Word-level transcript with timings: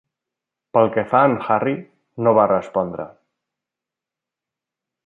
Pel 0.77 0.89
que 0.95 1.03
fa 1.11 1.19
a 1.25 1.27
en 1.31 1.35
Harry, 1.49 1.75
no 2.27 2.35
va 2.39 2.49
respondre. 2.53 3.07